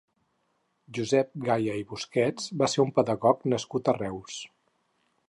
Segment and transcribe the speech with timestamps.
[0.97, 4.41] Josep Gaya i Busquets va ser un pedagog nascut a Reus.